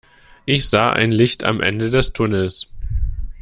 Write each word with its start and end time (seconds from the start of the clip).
Ich 0.45 0.67
sah 0.67 0.91
ein 0.91 1.11
Licht 1.11 1.43
am 1.43 1.61
Ende 1.61 1.91
des 1.91 2.11
Tunnels. 2.11 2.67